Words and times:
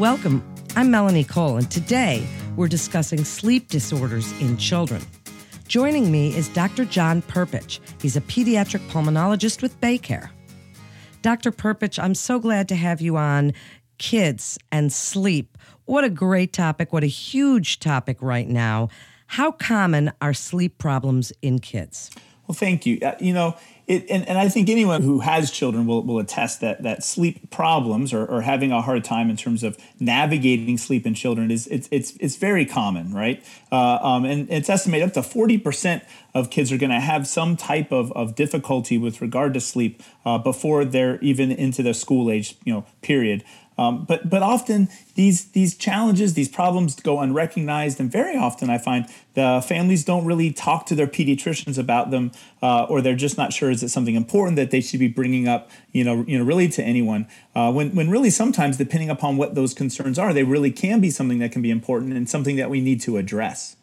Welcome. 0.00 0.42
I'm 0.76 0.90
Melanie 0.90 1.24
Cole, 1.24 1.58
and 1.58 1.70
today 1.70 2.26
we're 2.56 2.68
discussing 2.68 3.22
sleep 3.22 3.68
disorders 3.68 4.32
in 4.40 4.56
children. 4.56 5.02
Joining 5.68 6.10
me 6.10 6.34
is 6.34 6.48
Dr. 6.48 6.86
John 6.86 7.20
Prpich. 7.20 7.80
He's 8.00 8.16
a 8.16 8.22
pediatric 8.22 8.80
pulmonologist 8.88 9.60
with 9.60 9.78
BayCare. 9.82 10.30
Dr. 11.20 11.52
Prpich, 11.52 12.02
I'm 12.02 12.14
so 12.14 12.38
glad 12.38 12.66
to 12.70 12.76
have 12.76 13.02
you 13.02 13.18
on 13.18 13.52
kids 13.98 14.58
and 14.72 14.90
sleep. 14.90 15.58
What 15.84 16.02
a 16.02 16.08
great 16.08 16.54
topic. 16.54 16.94
What 16.94 17.04
a 17.04 17.06
huge 17.06 17.78
topic 17.78 18.16
right 18.22 18.48
now. 18.48 18.88
How 19.26 19.52
common 19.52 20.12
are 20.22 20.32
sleep 20.32 20.78
problems 20.78 21.30
in 21.42 21.58
kids? 21.58 22.10
Well, 22.46 22.56
thank 22.56 22.86
you. 22.86 23.00
Uh, 23.02 23.16
you 23.20 23.34
know, 23.34 23.54
it, 23.90 24.06
and, 24.08 24.28
and 24.28 24.38
I 24.38 24.48
think 24.48 24.68
anyone 24.68 25.02
who 25.02 25.18
has 25.18 25.50
children 25.50 25.84
will, 25.84 26.04
will 26.04 26.20
attest 26.20 26.60
that 26.60 26.84
that 26.84 27.02
sleep 27.02 27.50
problems 27.50 28.12
or, 28.12 28.24
or 28.24 28.42
having 28.42 28.70
a 28.70 28.80
hard 28.80 29.02
time 29.02 29.28
in 29.28 29.36
terms 29.36 29.64
of 29.64 29.76
navigating 29.98 30.78
sleep 30.78 31.04
in 31.06 31.14
children 31.14 31.50
is 31.50 31.66
it's 31.66 31.88
it's, 31.90 32.12
it's 32.20 32.36
very 32.36 32.64
common, 32.64 33.12
right? 33.12 33.44
Uh, 33.72 33.98
um, 34.00 34.24
and 34.24 34.48
it's 34.48 34.70
estimated 34.70 35.08
up 35.08 35.14
to 35.14 35.24
forty 35.24 35.58
percent 35.58 36.04
of 36.34 36.50
kids 36.50 36.70
are 36.70 36.78
going 36.78 36.90
to 36.90 37.00
have 37.00 37.26
some 37.26 37.56
type 37.56 37.90
of, 37.90 38.12
of 38.12 38.36
difficulty 38.36 38.96
with 38.96 39.20
regard 39.20 39.52
to 39.54 39.60
sleep 39.60 40.00
uh, 40.24 40.38
before 40.38 40.84
they're 40.84 41.18
even 41.20 41.50
into 41.50 41.82
the 41.82 41.92
school 41.92 42.30
age 42.30 42.56
you 42.64 42.72
know 42.72 42.86
period. 43.02 43.42
Um, 43.80 44.04
but 44.04 44.28
but 44.28 44.42
often 44.42 44.90
these 45.14 45.46
these 45.52 45.74
challenges, 45.74 46.34
these 46.34 46.50
problems 46.50 46.94
go 46.96 47.18
unrecognized, 47.18 47.98
and 47.98 48.12
very 48.12 48.36
often 48.36 48.68
I 48.68 48.76
find 48.76 49.06
the 49.32 49.64
families 49.66 50.04
don't 50.04 50.26
really 50.26 50.52
talk 50.52 50.84
to 50.86 50.94
their 50.94 51.06
pediatricians 51.06 51.78
about 51.78 52.10
them, 52.10 52.30
uh, 52.62 52.84
or 52.90 53.00
they're 53.00 53.16
just 53.16 53.38
not 53.38 53.54
sure 53.54 53.70
is 53.70 53.82
it 53.82 53.88
something 53.88 54.16
important 54.16 54.56
that 54.56 54.70
they 54.70 54.82
should 54.82 55.00
be 55.00 55.08
bringing 55.08 55.48
up, 55.48 55.70
you 55.92 56.04
know, 56.04 56.26
you 56.28 56.36
know, 56.38 56.44
really 56.44 56.68
to 56.68 56.82
anyone. 56.82 57.26
Uh, 57.54 57.72
when 57.72 57.94
when 57.94 58.10
really 58.10 58.28
sometimes, 58.28 58.76
depending 58.76 59.08
upon 59.08 59.38
what 59.38 59.54
those 59.54 59.72
concerns 59.72 60.18
are, 60.18 60.34
they 60.34 60.44
really 60.44 60.70
can 60.70 61.00
be 61.00 61.10
something 61.10 61.38
that 61.38 61.50
can 61.50 61.62
be 61.62 61.70
important 61.70 62.12
and 62.12 62.28
something 62.28 62.56
that 62.56 62.68
we 62.68 62.82
need 62.82 63.00
to 63.00 63.16
address. 63.16 63.76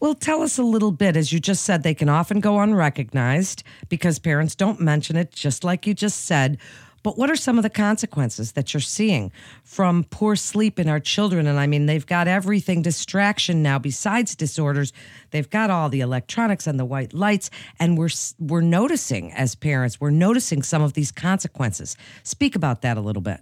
Well, 0.00 0.14
tell 0.14 0.42
us 0.42 0.58
a 0.58 0.64
little 0.64 0.92
bit. 0.92 1.14
As 1.14 1.30
you 1.30 1.40
just 1.40 1.62
said, 1.62 1.82
they 1.82 1.94
can 1.94 2.08
often 2.08 2.40
go 2.40 2.58
unrecognized 2.58 3.62
because 3.90 4.18
parents 4.18 4.54
don't 4.54 4.80
mention 4.80 5.14
it, 5.14 5.30
just 5.30 5.62
like 5.62 5.86
you 5.86 5.92
just 5.92 6.24
said. 6.24 6.56
But 7.02 7.18
what 7.18 7.30
are 7.30 7.36
some 7.36 7.58
of 7.58 7.62
the 7.62 7.70
consequences 7.70 8.52
that 8.52 8.72
you're 8.72 8.80
seeing 8.80 9.32
from 9.64 10.04
poor 10.04 10.36
sleep 10.36 10.78
in 10.78 10.88
our 10.88 11.00
children? 11.00 11.46
And 11.46 11.58
I 11.58 11.66
mean, 11.66 11.86
they've 11.86 12.06
got 12.06 12.28
everything 12.28 12.82
distraction 12.82 13.62
now 13.62 13.78
besides 13.78 14.36
disorders. 14.36 14.92
They've 15.30 15.50
got 15.50 15.70
all 15.70 15.88
the 15.88 16.00
electronics 16.00 16.66
and 16.66 16.78
the 16.78 16.84
white 16.84 17.12
lights, 17.12 17.50
and 17.78 17.98
we're 17.98 18.10
we're 18.38 18.60
noticing 18.60 19.32
as 19.32 19.54
parents, 19.54 20.00
we're 20.00 20.10
noticing 20.10 20.62
some 20.62 20.82
of 20.82 20.92
these 20.92 21.10
consequences. 21.10 21.96
Speak 22.22 22.54
about 22.54 22.82
that 22.82 22.96
a 22.96 23.00
little 23.00 23.22
bit. 23.22 23.40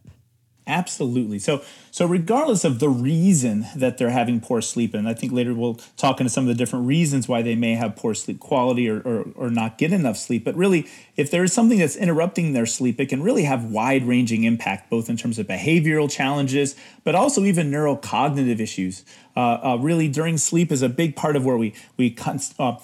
Absolutely. 0.71 1.41
So, 1.41 1.63
so 1.91 2.07
regardless 2.07 2.65
of 2.65 2.79
the 2.79 2.89
reason 2.89 3.67
that 3.75 3.99
they're 3.99 4.11
having 4.11 4.41
poor 4.41 4.63
sleep, 4.63 4.95
and 4.95 5.09
I 5.09 5.15
think 5.15 5.33
later 5.33 5.53
we'll 5.53 5.81
talk 5.97 6.21
into 6.21 6.31
some 6.31 6.45
of 6.45 6.49
the 6.49 6.55
different 6.55 6.87
reasons 6.87 7.27
why 7.27 7.43
they 7.43 7.57
may 7.57 7.75
have 7.75 7.97
poor 7.97 8.15
sleep 8.15 8.39
quality 8.39 8.89
or, 8.89 9.01
or, 9.01 9.27
or 9.35 9.51
not 9.51 9.79
get 9.79 9.93
enough 9.93 10.17
sleep. 10.17 10.45
But 10.45 10.55
really, 10.55 10.87
if 11.17 11.29
there 11.29 11.43
is 11.43 11.53
something 11.53 11.81
that's 11.81 11.97
interrupting 11.97 12.53
their 12.53 12.67
sleep, 12.67 13.01
it 13.01 13.09
can 13.09 13.21
really 13.21 13.43
have 13.43 13.65
wide 13.65 14.05
ranging 14.05 14.45
impact, 14.45 14.91
both 14.91 15.11
in 15.11 15.17
terms 15.17 15.41
of 15.41 15.49
behavioral 15.49 16.09
challenges, 16.09 16.77
but 17.03 17.17
also 17.17 17.43
even 17.43 17.69
neurocognitive 17.69 18.61
issues. 18.61 19.05
Uh, 19.37 19.59
uh, 19.63 19.77
really, 19.81 20.07
during 20.07 20.39
sleep 20.39 20.71
is 20.71 20.83
a 20.83 20.89
big 20.89 21.17
part 21.17 21.35
of 21.35 21.45
where 21.45 21.57
we 21.57 21.75
we 21.97 22.17
uh, 22.59 22.77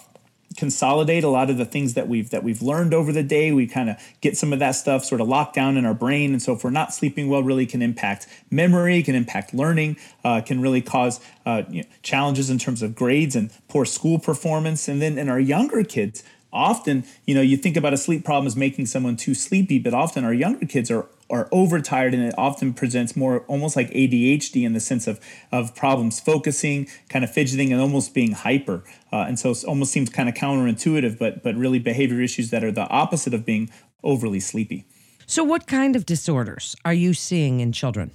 consolidate 0.57 1.23
a 1.23 1.29
lot 1.29 1.49
of 1.49 1.57
the 1.57 1.65
things 1.65 1.93
that 1.93 2.07
we've 2.07 2.29
that 2.31 2.43
we've 2.43 2.61
learned 2.61 2.93
over 2.93 3.13
the 3.13 3.23
day. 3.23 3.51
We 3.51 3.67
kind 3.67 3.89
of 3.89 3.97
get 4.19 4.35
some 4.35 4.51
of 4.51 4.59
that 4.59 4.71
stuff 4.71 5.05
sort 5.05 5.21
of 5.21 5.27
locked 5.27 5.55
down 5.55 5.77
in 5.77 5.85
our 5.85 5.93
brain. 5.93 6.33
And 6.33 6.41
so 6.41 6.53
if 6.53 6.63
we're 6.63 6.71
not 6.71 6.93
sleeping 6.93 7.29
well 7.29 7.43
really 7.43 7.65
can 7.65 7.81
impact 7.81 8.27
memory 8.51 9.01
can 9.03 9.15
impact 9.15 9.53
learning 9.53 9.97
uh, 10.25 10.41
can 10.41 10.59
really 10.59 10.81
cause 10.81 11.21
uh, 11.45 11.63
you 11.69 11.83
know, 11.83 11.87
challenges 12.01 12.49
in 12.49 12.57
terms 12.57 12.81
of 12.81 12.95
grades 12.95 13.35
and 13.35 13.51
poor 13.69 13.85
school 13.85 14.19
performance. 14.19 14.87
And 14.87 15.01
then 15.01 15.17
in 15.17 15.29
our 15.29 15.39
younger 15.39 15.83
kids 15.83 16.23
often 16.51 17.03
you 17.25 17.35
know 17.35 17.41
you 17.41 17.55
think 17.55 17.77
about 17.77 17.93
a 17.93 17.97
sleep 17.97 18.25
problem 18.25 18.47
as 18.47 18.55
making 18.55 18.85
someone 18.85 19.17
too 19.17 19.33
sleepy 19.33 19.77
but 19.77 19.93
often 19.93 20.23
our 20.23 20.33
younger 20.33 20.65
kids 20.65 20.89
are 20.89 21.05
are 21.29 21.49
overtired 21.51 22.13
and 22.13 22.23
it 22.23 22.33
often 22.37 22.73
presents 22.73 23.15
more 23.15 23.41
almost 23.47 23.75
like 23.75 23.89
ADHD 23.91 24.63
in 24.63 24.73
the 24.73 24.79
sense 24.79 25.07
of 25.07 25.19
of 25.51 25.75
problems 25.75 26.19
focusing, 26.19 26.87
kind 27.09 27.23
of 27.23 27.31
fidgeting, 27.31 27.71
and 27.71 27.81
almost 27.81 28.13
being 28.13 28.31
hyper. 28.31 28.83
Uh, 29.11 29.25
and 29.27 29.39
so 29.39 29.51
it 29.51 29.63
almost 29.65 29.91
seems 29.91 30.09
kind 30.09 30.29
of 30.29 30.35
counterintuitive, 30.35 31.17
but 31.17 31.43
but 31.43 31.55
really 31.55 31.79
behavior 31.79 32.21
issues 32.21 32.49
that 32.51 32.63
are 32.63 32.71
the 32.71 32.87
opposite 32.89 33.33
of 33.33 33.45
being 33.45 33.69
overly 34.03 34.39
sleepy. 34.39 34.85
So, 35.25 35.43
what 35.43 35.67
kind 35.67 35.95
of 35.95 36.05
disorders 36.05 36.75
are 36.85 36.93
you 36.93 37.13
seeing 37.13 37.59
in 37.59 37.73
children? 37.73 38.11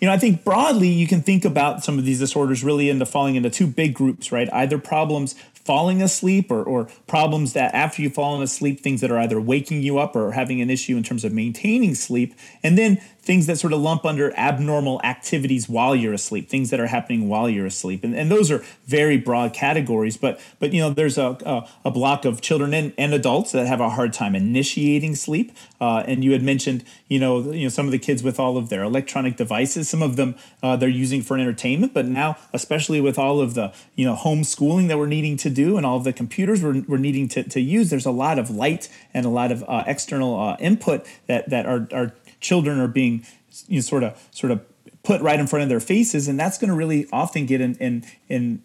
You 0.00 0.08
know, 0.08 0.12
I 0.12 0.18
think 0.18 0.44
broadly 0.44 0.88
you 0.88 1.06
can 1.06 1.22
think 1.22 1.44
about 1.44 1.82
some 1.82 1.98
of 1.98 2.04
these 2.04 2.18
disorders 2.18 2.62
really 2.62 2.90
into 2.90 3.06
falling 3.06 3.36
into 3.36 3.48
two 3.48 3.66
big 3.66 3.94
groups, 3.94 4.30
right? 4.30 4.52
Either 4.52 4.76
problems 4.78 5.34
falling 5.66 6.00
asleep 6.00 6.50
or, 6.50 6.62
or 6.62 6.88
problems 7.06 7.52
that 7.54 7.74
after 7.74 8.00
you've 8.00 8.14
fallen 8.14 8.42
asleep, 8.42 8.80
things 8.80 9.00
that 9.00 9.10
are 9.10 9.18
either 9.18 9.40
waking 9.40 9.82
you 9.82 9.98
up 9.98 10.14
or 10.14 10.32
having 10.32 10.60
an 10.60 10.70
issue 10.70 10.96
in 10.96 11.02
terms 11.02 11.24
of 11.24 11.32
maintaining 11.32 11.94
sleep. 11.94 12.34
And 12.62 12.78
then 12.78 13.00
things 13.26 13.46
that 13.46 13.58
sort 13.58 13.72
of 13.72 13.80
lump 13.80 14.06
under 14.06 14.32
abnormal 14.36 15.00
activities 15.02 15.68
while 15.68 15.96
you're 15.96 16.12
asleep, 16.12 16.48
things 16.48 16.70
that 16.70 16.78
are 16.78 16.86
happening 16.86 17.28
while 17.28 17.50
you're 17.50 17.66
asleep. 17.66 18.04
And, 18.04 18.14
and 18.14 18.30
those 18.30 18.52
are 18.52 18.62
very 18.86 19.16
broad 19.16 19.52
categories. 19.52 20.16
But, 20.16 20.40
but 20.60 20.72
you 20.72 20.80
know, 20.80 20.90
there's 20.90 21.18
a, 21.18 21.36
a, 21.44 21.68
a 21.86 21.90
block 21.90 22.24
of 22.24 22.40
children 22.40 22.72
and, 22.72 22.94
and 22.96 23.12
adults 23.12 23.50
that 23.50 23.66
have 23.66 23.80
a 23.80 23.90
hard 23.90 24.12
time 24.12 24.36
initiating 24.36 25.16
sleep. 25.16 25.50
Uh, 25.80 26.04
and 26.06 26.22
you 26.22 26.30
had 26.32 26.42
mentioned, 26.42 26.84
you 27.08 27.18
know, 27.18 27.40
you 27.52 27.64
know, 27.64 27.68
some 27.68 27.86
of 27.86 27.92
the 27.92 27.98
kids 27.98 28.22
with 28.22 28.38
all 28.38 28.56
of 28.56 28.68
their 28.68 28.84
electronic 28.84 29.36
devices, 29.36 29.88
some 29.88 30.02
of 30.02 30.14
them 30.14 30.36
uh, 30.62 30.76
they're 30.76 30.88
using 30.88 31.20
for 31.20 31.36
entertainment, 31.36 31.92
but 31.92 32.06
now, 32.06 32.36
especially 32.52 33.00
with 33.00 33.18
all 33.18 33.40
of 33.40 33.54
the, 33.54 33.72
you 33.96 34.06
know, 34.06 34.14
homeschooling 34.14 34.86
that 34.86 34.98
we're 34.98 35.06
needing 35.06 35.36
to 35.36 35.50
do 35.50 35.76
and 35.76 35.84
all 35.84 35.96
of 35.96 36.04
the 36.04 36.12
computers 36.12 36.62
we're, 36.62 36.82
we're 36.86 36.96
needing 36.96 37.26
to, 37.26 37.42
to 37.42 37.60
use, 37.60 37.90
there's 37.90 38.06
a 38.06 38.12
lot 38.12 38.38
of 38.38 38.50
light 38.50 38.88
and 39.12 39.26
a 39.26 39.28
lot 39.28 39.50
of 39.50 39.64
uh, 39.66 39.82
external 39.88 40.38
uh, 40.38 40.56
input 40.60 41.04
that, 41.26 41.50
that 41.50 41.66
are, 41.66 41.88
are 41.92 42.12
children 42.40 42.78
are 42.78 42.88
being 42.88 43.24
you 43.68 43.76
know, 43.76 43.80
sort 43.80 44.02
of 44.02 44.28
sort 44.30 44.50
of 44.50 44.60
put 45.02 45.20
right 45.22 45.38
in 45.38 45.46
front 45.46 45.62
of 45.62 45.68
their 45.68 45.80
faces, 45.80 46.28
and 46.28 46.38
that's 46.38 46.58
going 46.58 46.70
to 46.70 46.76
really 46.76 47.06
often 47.12 47.46
get 47.46 47.60
in 47.60 47.74
in 47.76 48.04
in 48.28 48.62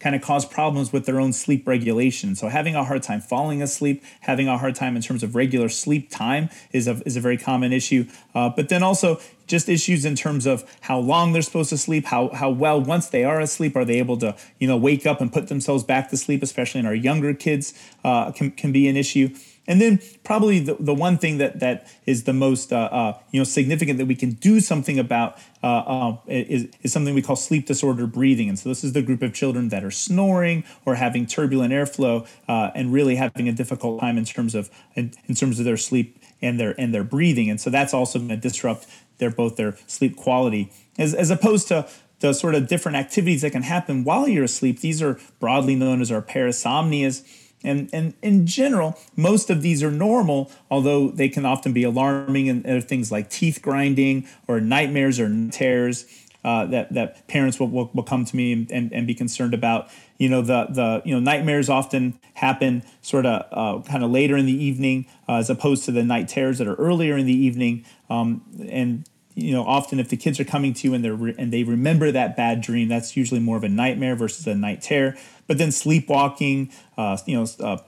kind 0.00 0.14
of 0.14 0.22
cause 0.22 0.44
problems 0.44 0.92
with 0.92 1.06
their 1.06 1.20
own 1.20 1.32
sleep 1.32 1.66
regulation. 1.66 2.34
So 2.34 2.48
having 2.48 2.74
a 2.74 2.84
hard 2.84 3.02
time 3.02 3.20
falling 3.20 3.62
asleep, 3.62 4.04
having 4.20 4.48
a 4.48 4.58
hard 4.58 4.74
time 4.74 4.96
in 4.96 5.02
terms 5.02 5.22
of 5.22 5.34
regular 5.34 5.68
sleep 5.68 6.10
time 6.10 6.48
is 6.72 6.86
a, 6.86 7.02
is 7.04 7.16
a 7.16 7.20
very 7.20 7.36
common 7.36 7.72
issue. 7.72 8.06
Uh, 8.34 8.48
but 8.48 8.68
then 8.68 8.82
also 8.82 9.20
just 9.46 9.68
issues 9.68 10.04
in 10.04 10.14
terms 10.14 10.46
of 10.46 10.64
how 10.82 10.98
long 10.98 11.32
they're 11.32 11.42
supposed 11.42 11.70
to 11.70 11.78
sleep, 11.78 12.06
how, 12.06 12.28
how 12.30 12.50
well 12.50 12.80
once 12.80 13.08
they 13.08 13.24
are 13.24 13.40
asleep, 13.40 13.76
are 13.76 13.84
they 13.84 13.98
able 13.98 14.16
to, 14.18 14.34
you 14.58 14.66
know, 14.66 14.76
wake 14.76 15.06
up 15.06 15.20
and 15.20 15.32
put 15.32 15.48
themselves 15.48 15.84
back 15.84 16.10
to 16.10 16.16
sleep, 16.16 16.42
especially 16.42 16.80
in 16.80 16.86
our 16.86 16.94
younger 16.94 17.34
kids, 17.34 17.74
uh, 18.04 18.32
can, 18.32 18.50
can 18.50 18.72
be 18.72 18.88
an 18.88 18.96
issue. 18.96 19.28
And 19.68 19.80
then 19.80 20.00
probably 20.22 20.60
the, 20.60 20.76
the 20.78 20.94
one 20.94 21.18
thing 21.18 21.38
that, 21.38 21.60
that 21.60 21.88
is 22.06 22.24
the 22.24 22.32
most 22.32 22.72
uh, 22.72 22.76
uh, 22.76 23.18
you 23.30 23.40
know 23.40 23.44
significant 23.44 23.98
that 23.98 24.06
we 24.06 24.14
can 24.14 24.32
do 24.32 24.60
something 24.60 24.98
about 24.98 25.38
uh, 25.62 25.66
uh, 25.66 26.16
is, 26.26 26.68
is 26.82 26.92
something 26.92 27.14
we 27.14 27.22
call 27.22 27.36
sleep 27.36 27.66
disorder 27.66 28.06
breathing. 28.06 28.48
And 28.48 28.58
so 28.58 28.68
this 28.68 28.84
is 28.84 28.92
the 28.92 29.02
group 29.02 29.22
of 29.22 29.34
children 29.34 29.68
that 29.70 29.82
are 29.82 29.90
snoring 29.90 30.64
or 30.84 30.94
having 30.94 31.26
turbulent 31.26 31.72
airflow 31.72 32.26
uh, 32.48 32.70
and 32.74 32.92
really 32.92 33.16
having 33.16 33.48
a 33.48 33.52
difficult 33.52 34.00
time 34.00 34.16
in 34.18 34.24
terms 34.24 34.54
of 34.54 34.70
in, 34.94 35.12
in 35.26 35.34
terms 35.34 35.58
of 35.58 35.64
their 35.64 35.76
sleep 35.76 36.22
and 36.40 36.60
their 36.60 36.78
and 36.80 36.94
their 36.94 37.04
breathing. 37.04 37.50
And 37.50 37.60
so 37.60 37.70
that's 37.70 37.92
also 37.92 38.18
going 38.18 38.28
to 38.30 38.36
disrupt 38.36 38.86
their 39.18 39.30
both 39.30 39.56
their 39.56 39.76
sleep 39.86 40.16
quality 40.16 40.70
as, 40.98 41.14
as 41.14 41.30
opposed 41.30 41.68
to 41.68 41.88
the 42.20 42.32
sort 42.32 42.54
of 42.54 42.66
different 42.66 42.96
activities 42.96 43.42
that 43.42 43.50
can 43.50 43.62
happen 43.62 44.04
while 44.04 44.26
you're 44.28 44.44
asleep. 44.44 44.80
These 44.80 45.02
are 45.02 45.18
broadly 45.38 45.74
known 45.74 46.00
as 46.00 46.10
our 46.10 46.22
parasomnias 46.22 47.26
and, 47.64 47.90
and 47.92 48.14
in 48.22 48.46
general, 48.46 48.98
most 49.16 49.50
of 49.50 49.62
these 49.62 49.82
are 49.82 49.90
normal, 49.90 50.50
although 50.70 51.10
they 51.10 51.28
can 51.28 51.44
often 51.44 51.72
be 51.72 51.82
alarming 51.82 52.48
and 52.48 52.84
things 52.84 53.10
like 53.10 53.30
teeth 53.30 53.60
grinding 53.62 54.26
or 54.46 54.60
nightmares 54.60 55.18
or 55.18 55.48
tears 55.50 56.06
uh, 56.46 56.64
that, 56.66 56.94
that 56.94 57.26
parents 57.26 57.58
will, 57.58 57.68
will, 57.68 57.90
will 57.92 58.04
come 58.04 58.24
to 58.24 58.36
me 58.36 58.52
and, 58.52 58.92
and 58.92 59.06
be 59.06 59.14
concerned 59.14 59.52
about. 59.52 59.88
You 60.16 60.28
know, 60.28 60.42
the, 60.42 60.66
the 60.70 61.02
you 61.04 61.12
know 61.12 61.20
nightmares 61.20 61.68
often 61.68 62.20
happen 62.34 62.84
sort 63.02 63.26
of 63.26 63.44
uh, 63.50 63.82
kind 63.86 64.04
of 64.04 64.10
later 64.10 64.36
in 64.36 64.46
the 64.46 64.64
evening 64.64 65.06
uh, 65.28 65.34
as 65.34 65.50
opposed 65.50 65.84
to 65.86 65.92
the 65.92 66.04
night 66.04 66.28
terrors 66.28 66.58
that 66.58 66.68
are 66.68 66.76
earlier 66.76 67.16
in 67.16 67.26
the 67.26 67.36
evening. 67.36 67.84
Um, 68.08 68.42
and 68.70 69.08
you 69.36 69.52
know 69.52 69.64
often 69.64 70.00
if 70.00 70.08
the 70.08 70.16
kids 70.16 70.40
are 70.40 70.44
coming 70.44 70.72
to 70.74 70.88
you 70.88 70.94
and 70.94 71.04
they're 71.04 71.14
re- 71.14 71.34
and 71.38 71.52
they 71.52 71.62
remember 71.62 72.10
that 72.10 72.36
bad 72.36 72.62
dream 72.62 72.88
that's 72.88 73.16
usually 73.16 73.38
more 73.38 73.56
of 73.56 73.62
a 73.62 73.68
nightmare 73.68 74.16
versus 74.16 74.46
a 74.46 74.54
night 74.54 74.82
terror. 74.82 75.14
But 75.46 75.58
then 75.58 75.68
sleepwalking 75.68 76.72
uh, 76.96 77.18
you 77.26 77.36
know 77.36 77.46
uh, 77.60 77.78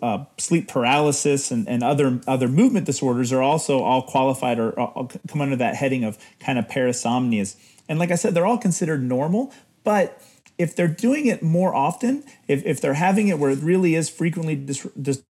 uh, 0.00 0.24
sleep 0.38 0.68
paralysis 0.68 1.50
and, 1.50 1.68
and 1.68 1.82
other 1.82 2.20
other 2.26 2.48
movement 2.48 2.86
disorders 2.86 3.32
are 3.32 3.42
also 3.42 3.80
all 3.80 4.02
qualified 4.02 4.58
or, 4.58 4.70
or 4.78 5.08
come 5.28 5.40
under 5.40 5.56
that 5.56 5.74
heading 5.74 6.04
of 6.04 6.16
kind 6.38 6.58
of 6.58 6.68
parasomnias. 6.68 7.56
And 7.88 7.98
like 7.98 8.10
i 8.10 8.14
said 8.14 8.32
they're 8.32 8.46
all 8.46 8.56
considered 8.56 9.02
normal 9.02 9.52
but 9.82 10.22
if 10.56 10.74
they're 10.74 10.88
doing 10.88 11.26
it 11.26 11.42
more 11.42 11.74
often 11.74 12.24
if, 12.48 12.64
if 12.64 12.80
they're 12.80 12.94
having 12.94 13.28
it 13.28 13.38
where 13.38 13.50
it 13.50 13.58
really 13.58 13.94
is 13.94 14.08
frequently 14.08 14.54
dis- 14.54 14.86
dis- 15.00 15.22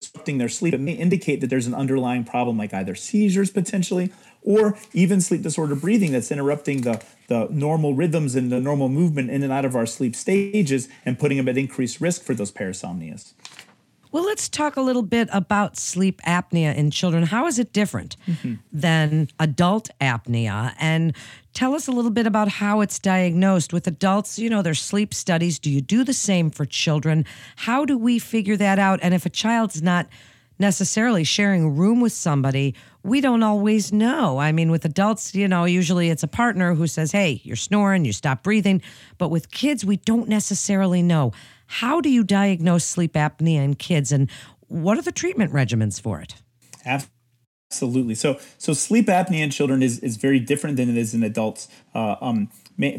disrupting 0.00 0.38
their 0.38 0.48
sleep, 0.48 0.72
it 0.72 0.80
may 0.80 0.92
indicate 0.92 1.40
that 1.40 1.48
there's 1.48 1.66
an 1.66 1.74
underlying 1.74 2.24
problem 2.24 2.56
like 2.56 2.72
either 2.72 2.94
seizures 2.94 3.50
potentially 3.50 4.10
or 4.42 4.78
even 4.94 5.20
sleep 5.20 5.42
disorder 5.42 5.74
breathing 5.74 6.12
that's 6.12 6.30
interrupting 6.30 6.80
the, 6.80 7.02
the 7.28 7.46
normal 7.50 7.94
rhythms 7.94 8.34
and 8.34 8.50
the 8.50 8.60
normal 8.60 8.88
movement 8.88 9.28
in 9.28 9.42
and 9.42 9.52
out 9.52 9.66
of 9.66 9.76
our 9.76 9.84
sleep 9.84 10.16
stages 10.16 10.88
and 11.04 11.18
putting 11.18 11.36
them 11.36 11.48
at 11.48 11.58
increased 11.58 12.00
risk 12.00 12.22
for 12.22 12.34
those 12.34 12.50
parasomnias. 12.50 13.34
Well, 14.12 14.24
let's 14.24 14.48
talk 14.48 14.76
a 14.76 14.80
little 14.80 15.02
bit 15.02 15.28
about 15.32 15.76
sleep 15.76 16.20
apnea 16.22 16.74
in 16.74 16.90
children. 16.90 17.24
How 17.24 17.46
is 17.46 17.58
it 17.60 17.72
different 17.72 18.16
mm-hmm. 18.26 18.54
than 18.72 19.28
adult 19.38 19.90
apnea? 20.00 20.74
And 20.80 21.14
tell 21.54 21.74
us 21.74 21.86
a 21.86 21.92
little 21.92 22.10
bit 22.10 22.26
about 22.26 22.48
how 22.48 22.80
it's 22.80 22.98
diagnosed 22.98 23.72
with 23.72 23.86
adults. 23.86 24.38
You 24.38 24.50
know, 24.50 24.62
there's 24.62 24.80
sleep 24.80 25.14
studies. 25.14 25.60
Do 25.60 25.70
you 25.70 25.80
do 25.80 26.02
the 26.02 26.12
same 26.12 26.50
for 26.50 26.64
children? 26.64 27.24
How 27.54 27.84
do 27.84 27.96
we 27.96 28.18
figure 28.18 28.56
that 28.56 28.80
out? 28.80 28.98
And 29.02 29.14
if 29.14 29.26
a 29.26 29.30
child's 29.30 29.80
not 29.80 30.08
necessarily 30.58 31.24
sharing 31.24 31.64
a 31.64 31.70
room 31.70 32.00
with 32.00 32.12
somebody, 32.12 32.74
we 33.02 33.20
don't 33.20 33.42
always 33.42 33.92
know. 33.92 34.38
I 34.38 34.52
mean, 34.52 34.70
with 34.70 34.84
adults, 34.84 35.34
you 35.34 35.48
know, 35.48 35.64
usually 35.64 36.10
it's 36.10 36.22
a 36.22 36.28
partner 36.28 36.74
who 36.74 36.86
says, 36.86 37.12
hey, 37.12 37.40
you're 37.44 37.56
snoring, 37.56 38.04
you 38.04 38.12
stop 38.12 38.42
breathing. 38.42 38.82
But 39.18 39.30
with 39.30 39.50
kids, 39.50 39.84
we 39.84 39.96
don't 39.96 40.28
necessarily 40.28 41.00
know. 41.00 41.32
How 41.70 42.00
do 42.00 42.10
you 42.10 42.24
diagnose 42.24 42.84
sleep 42.84 43.12
apnea 43.12 43.62
in 43.62 43.74
kids 43.76 44.10
and 44.10 44.28
what 44.66 44.98
are 44.98 45.02
the 45.02 45.12
treatment 45.12 45.52
regimens 45.52 46.00
for 46.00 46.20
it? 46.20 46.34
Absolutely. 46.84 48.16
So, 48.16 48.40
so 48.58 48.72
sleep 48.72 49.06
apnea 49.06 49.38
in 49.38 49.50
children 49.50 49.80
is, 49.80 50.00
is 50.00 50.16
very 50.16 50.40
different 50.40 50.76
than 50.76 50.90
it 50.90 50.96
is 50.96 51.14
in 51.14 51.22
adults 51.22 51.68
uh, 51.94 52.16
um, 52.20 52.50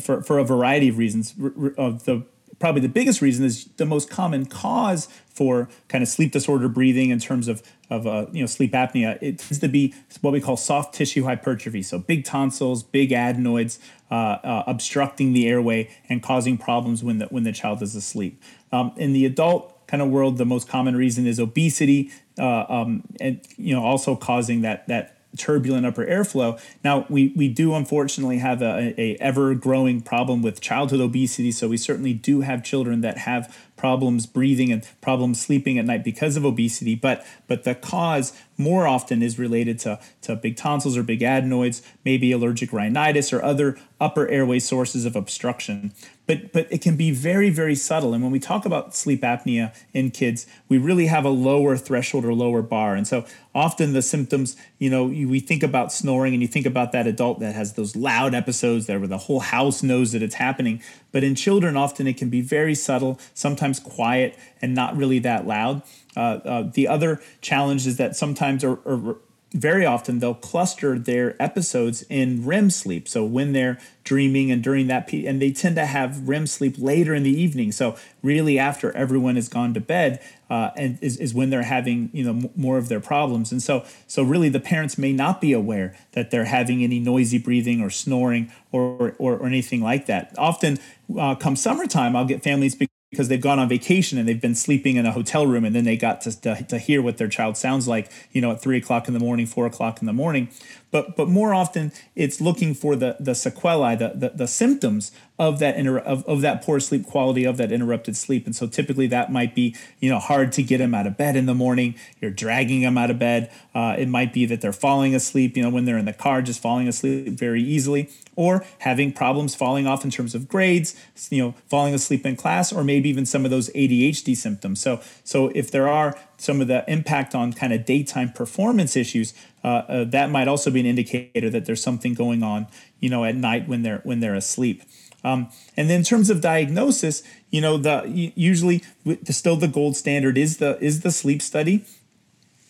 for, 0.02 0.24
for 0.24 0.40
a 0.40 0.46
variety 0.46 0.88
of 0.88 0.98
reasons. 0.98 1.36
Of 1.78 2.06
the 2.06 2.26
probably 2.62 2.80
the 2.80 2.88
biggest 2.88 3.22
reason 3.22 3.44
is 3.44 3.66
the 3.76 3.86
most 3.86 4.10
common 4.10 4.46
cause 4.46 5.10
for 5.28 5.68
kind 5.90 6.02
of 6.02 6.08
sleep 6.08 6.32
disorder 6.32 6.70
breathing 6.70 7.10
in 7.10 7.20
terms 7.20 7.50
of 7.50 7.62
of 7.90 8.08
uh, 8.08 8.28
you 8.32 8.40
know 8.40 8.46
sleep 8.46 8.72
apnea. 8.72 9.18
It 9.22 9.40
tends 9.40 9.60
to 9.60 9.68
be 9.68 9.94
what 10.22 10.32
we 10.32 10.40
call 10.40 10.56
soft 10.56 10.94
tissue 10.94 11.24
hypertrophy, 11.24 11.82
so 11.82 12.00
big 12.00 12.24
tonsils, 12.24 12.84
big 12.84 13.12
adenoids 13.12 13.80
uh, 14.10 14.14
uh, 14.14 14.64
obstructing 14.68 15.34
the 15.34 15.48
airway 15.48 15.90
and 16.08 16.24
causing 16.24 16.58
problems 16.58 17.04
when 17.04 17.18
the 17.18 17.26
when 17.26 17.44
the 17.44 17.52
child 17.52 17.82
is 17.82 17.96
asleep. 17.96 18.42
Um, 18.72 18.94
in 18.98 19.14
the 19.14 19.26
adult 19.26 19.88
kind 19.88 20.02
of 20.02 20.10
world, 20.10 20.38
the 20.38 20.46
most 20.46 20.70
common 20.70 20.96
reason 20.96 21.28
is 21.28 21.40
obesity, 21.40 22.12
uh, 22.40 22.66
um, 22.70 23.04
and 23.20 23.42
you 23.58 23.76
know 23.76 23.84
also 23.84 24.16
causing 24.16 24.62
that 24.62 24.88
that 24.88 25.22
turbulent 25.38 25.86
upper 25.86 26.06
airflow. 26.06 26.60
Now, 26.84 27.06
we, 27.10 27.34
we 27.36 27.48
do 27.48 27.74
unfortunately 27.74 28.40
have 28.40 28.62
a, 28.62 29.00
a 29.00 29.16
ever 29.16 29.56
growing 29.56 30.02
problem 30.02 30.42
with 30.42 30.62
childhood 30.62 31.00
obesity. 31.00 31.52
So 31.52 31.68
we 31.68 31.78
certainly 31.78 32.14
do 32.14 32.42
have 32.42 32.64
children 32.64 33.02
that 33.02 33.20
have 33.20 33.58
problems 33.78 34.26
breathing 34.26 34.72
and 34.72 34.88
problems 35.02 35.42
sleeping 35.42 35.80
at 35.80 35.86
night 35.86 36.04
because 36.04 36.38
of 36.38 36.46
obesity. 36.46 36.96
But 36.96 37.26
but 37.48 37.64
the 37.64 37.76
cause 37.76 38.34
more 38.58 38.88
often 38.88 39.24
is 39.24 39.40
related 39.40 39.80
to, 39.80 40.00
to 40.22 40.36
big 40.36 40.56
tonsils 40.56 40.96
or 40.96 41.04
big 41.04 41.24
adenoids, 41.24 41.82
maybe 42.06 42.32
allergic 42.32 42.72
rhinitis 42.72 43.34
or 43.34 43.42
other 43.42 43.80
upper 44.00 44.28
airway 44.28 44.60
sources 44.60 45.06
of 45.06 45.16
obstruction. 45.16 45.94
But 46.32 46.54
but 46.54 46.68
it 46.72 46.82
can 46.82 46.96
be 46.96 47.12
very, 47.12 47.50
very 47.50 47.76
subtle. 47.76 48.14
And 48.14 48.24
when 48.24 48.32
we 48.32 48.40
talk 48.40 48.66
about 48.66 48.96
sleep 48.96 49.22
apnea 49.22 49.76
in 49.94 50.12
kids, 50.12 50.48
we 50.70 50.78
really 50.78 51.08
have 51.08 51.26
a 51.26 51.30
lower 51.30 51.76
threshold 51.76 52.24
or 52.24 52.34
lower 52.34 52.62
bar. 52.62 52.96
And 52.96 53.06
so 53.06 53.26
often 53.54 53.92
the 53.92 54.02
symptoms, 54.02 54.56
you 54.80 54.90
know, 54.90 55.10
you, 55.10 55.28
we 55.28 55.42
think 55.42 55.62
about 55.62 55.92
snoring 55.92 56.34
and 56.34 56.42
you 56.42 56.48
think 56.48 56.66
about 56.66 56.94
that 56.94 57.06
adult 57.06 57.42
that 57.42 57.54
has 57.54 57.74
those 57.74 57.98
loud 57.98 58.34
episodes 58.34 58.86
there 58.86 58.98
where 58.98 59.10
the 59.10 59.18
whole 59.18 59.42
house 59.42 59.84
knows 59.84 60.14
that 60.14 60.24
it's 60.24 60.36
happening. 60.36 60.82
But 61.12 61.26
in 61.26 61.36
children, 61.36 61.76
often 61.76 62.08
it 62.08 62.16
can 62.16 62.30
be 62.30 62.40
very 62.40 62.76
subtle, 62.76 63.20
sometimes 63.34 63.82
quiet 63.82 64.40
and 64.62 64.74
not 64.74 64.96
really 64.96 65.20
that 65.20 65.46
loud. 65.46 65.82
Uh, 66.16 66.40
uh, 66.46 66.72
the 66.74 66.88
other 66.88 67.22
challenge 67.42 67.86
is 67.86 67.98
that 67.98 68.16
sometimes, 68.16 68.64
or, 68.64 68.80
or 68.86 69.18
very 69.54 69.86
often, 69.86 70.20
they'll 70.20 70.34
cluster 70.34 70.98
their 70.98 71.42
episodes 71.42 72.04
in 72.04 72.46
REM 72.46 72.70
sleep. 72.70 73.10
So 73.10 73.26
when 73.26 73.52
they're 73.52 73.78
dreaming 74.06 74.50
and 74.50 74.64
during 74.64 74.88
that, 74.88 75.12
and 75.12 75.42
they 75.42 75.52
tend 75.52 75.76
to 75.76 75.86
have 75.86 76.28
REM 76.28 76.48
sleep 76.48 76.76
later 76.78 77.14
in 77.14 77.24
the 77.24 77.42
evening. 77.42 77.74
So 77.74 77.98
really, 78.24 78.58
after 78.58 78.96
everyone 78.96 79.36
has 79.36 79.50
gone 79.50 79.74
to 79.74 79.82
bed, 79.82 80.22
uh, 80.50 80.72
and 80.78 80.98
is, 81.02 81.18
is 81.18 81.34
when 81.34 81.50
they're 81.50 81.64
having 81.64 82.10
you 82.14 82.24
know 82.24 82.46
m- 82.46 82.50
more 82.56 82.78
of 82.78 82.88
their 82.88 83.02
problems. 83.02 83.52
And 83.52 83.62
so 83.62 83.84
so 84.08 84.24
really, 84.24 84.48
the 84.48 84.62
parents 84.62 84.98
may 84.98 85.12
not 85.12 85.42
be 85.42 85.52
aware 85.52 85.98
that 86.14 86.32
they're 86.32 86.46
having 86.46 86.82
any 86.82 87.00
noisy 87.00 87.38
breathing 87.38 87.82
or 87.82 87.90
snoring 87.90 88.52
or 88.72 89.14
or, 89.20 89.36
or 89.36 89.46
anything 89.46 89.82
like 89.82 90.06
that. 90.06 90.34
Often, 90.38 90.80
uh, 91.20 91.36
come 91.36 91.58
summertime, 91.58 92.16
I'll 92.16 92.26
get 92.26 92.42
families 92.42 92.76
because 93.12 93.28
they've 93.28 93.42
gone 93.42 93.60
on 93.60 93.68
vacation 93.68 94.18
and 94.18 94.28
they've 94.28 94.42
been 94.42 94.56
sleeping 94.56 94.96
in 94.96 95.06
a 95.06 95.12
hotel 95.12 95.46
room 95.46 95.66
and 95.66 95.76
then 95.76 95.84
they 95.84 95.98
got 95.98 96.22
to, 96.22 96.42
to, 96.42 96.64
to, 96.64 96.80
hear 96.80 97.02
what 97.02 97.18
their 97.18 97.28
child 97.28 97.58
sounds 97.58 97.88
like 97.88 98.10
you 98.32 98.42
know 98.42 98.52
at 98.52 98.62
three 98.62 98.78
o'clock 98.78 99.08
in 99.08 99.14
the 99.14 99.20
morning 99.20 99.46
four 99.46 99.66
o'clock 99.66 100.00
in 100.02 100.08
the 100.08 100.14
morning 100.14 100.50
but 100.92 101.16
but 101.16 101.28
more 101.28 101.54
often 101.54 101.92
it's 102.16 102.40
looking 102.40 102.74
for 102.74 102.96
the 102.96 103.16
the 103.20 103.34
sequelae 103.34 103.96
the 103.96 104.10
the, 104.16 104.30
the 104.30 104.48
symptoms 104.48 105.12
of 105.42 105.58
that 105.58 105.76
inter- 105.76 105.98
of, 105.98 106.24
of 106.26 106.42
that 106.42 106.62
poor 106.62 106.80
sleep 106.80 107.04
quality 107.04 107.46
of 107.46 107.58
that 107.58 107.72
interrupted 107.72 108.16
sleep. 108.16 108.46
And 108.46 108.56
so 108.56 108.68
typically 108.68 109.08
that 109.08 109.32
might 109.32 109.56
be 109.56 109.76
you 110.00 110.08
know 110.08 110.20
hard 110.20 110.52
to 110.52 110.62
get 110.62 110.78
them 110.78 110.94
out 110.94 111.08
of 111.08 111.18
bed 111.18 111.36
in 111.36 111.48
the 111.48 111.56
morning. 111.56 111.96
You're 112.20 112.30
dragging 112.30 112.82
them 112.82 112.96
out 112.96 113.10
of 113.10 113.18
bed. 113.18 113.52
Uh, 113.74 113.96
it 113.98 114.08
might 114.08 114.34
be 114.34 114.46
that 114.46 114.62
they're 114.62 114.72
falling 114.72 115.16
asleep 115.16 115.58
you 115.58 115.64
know 115.64 115.72
when 115.72 115.86
they're 115.86 115.98
in 115.98 116.06
the 116.06 116.14
car 116.14 116.44
just 116.44 116.62
falling 116.62 116.88
asleep 116.88 117.30
very 117.30 117.64
easily 117.64 118.10
or 118.36 118.64
having 118.80 119.12
problems 119.12 119.56
falling 119.56 119.88
off 119.88 120.06
in 120.06 120.12
terms 120.12 120.36
of 120.36 120.48
grades 120.48 120.96
you 121.32 121.42
know 121.42 121.56
falling 121.68 121.96
asleep 121.96 122.24
in 122.24 122.36
class 122.36 122.72
or 122.72 122.84
maybe 122.84 123.10
even 123.10 123.26
some 123.26 123.44
of 123.44 123.50
those 123.50 123.70
adhd 123.72 124.36
symptoms. 124.38 124.80
So 124.80 125.02
so 125.24 125.48
if 125.56 125.72
there 125.72 125.88
are 125.88 126.16
some 126.42 126.62
of 126.62 126.68
the 126.68 126.84
impact 126.88 127.36
on 127.36 127.54
kind 127.54 127.72
of 127.74 127.86
daytime 127.86 128.32
performance 128.32 128.96
issues 128.96 129.34
uh, 129.64 129.68
uh, 129.68 130.04
that 130.06 130.30
might 130.30 130.48
also 130.48 130.72
be 130.72 130.80
an 130.80 130.86
indicator 130.86 131.50
that 131.50 131.66
there's 131.66 131.84
something 131.84 132.14
going 132.14 132.44
on 132.44 132.68
you 133.00 133.10
know 133.10 133.24
at 133.24 133.36
night 133.36 133.68
when 133.68 133.84
they're 133.84 134.02
when 134.04 134.20
they're 134.20 134.36
asleep 134.36 134.84
um, 135.24 135.50
and 135.78 135.90
then 135.90 136.00
in 136.00 136.04
terms 136.04 136.30
of 136.30 136.42
diagnosis, 136.42 137.24
you 137.52 137.62
know, 137.62 137.78
the 137.78 138.04
usually 138.36 138.84
still 139.26 139.56
the 139.56 139.68
gold 139.68 139.96
standard 139.96 140.38
is 140.38 140.58
the 140.58 140.80
is 140.84 141.02
the 141.02 141.12
sleep 141.12 141.42
study. 141.42 141.86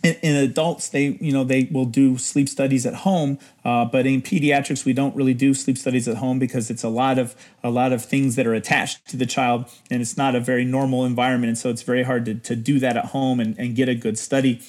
In, 0.04 0.16
in 0.24 0.36
adults, 0.36 0.90
they 0.90 1.18
you 1.22 1.32
know 1.32 1.44
they 1.44 1.70
will 1.72 1.86
do 1.86 2.18
sleep 2.18 2.50
studies 2.50 2.86
at 2.86 2.96
home, 2.96 3.38
uh, 3.64 3.86
but 3.86 4.08
in 4.08 4.22
pediatrics, 4.22 4.84
we 4.84 4.94
don't 4.94 5.16
really 5.16 5.36
do 5.36 5.54
sleep 5.54 5.78
studies 5.78 6.08
at 6.08 6.18
home 6.18 6.40
because 6.40 6.72
it's 6.72 6.84
a 6.84 6.90
lot 6.90 7.20
of 7.20 7.36
a 7.64 7.70
lot 7.70 7.94
of 7.94 8.04
things 8.04 8.36
that 8.36 8.48
are 8.48 8.56
attached 8.56 9.08
to 9.10 9.18
the 9.18 9.28
child, 9.28 9.66
and 9.92 10.02
it's 10.02 10.18
not 10.18 10.34
a 10.34 10.40
very 10.40 10.66
normal 10.66 11.06
environment, 11.06 11.50
and 11.50 11.58
so 11.58 11.70
it's 11.70 11.84
very 11.84 12.04
hard 12.04 12.26
to, 12.26 12.36
to 12.36 12.56
do 12.56 12.80
that 12.80 12.98
at 12.98 13.06
home 13.06 13.40
and, 13.40 13.58
and 13.60 13.76
get 13.76 13.88
a 13.90 13.96
good 13.96 14.18
study. 14.18 14.62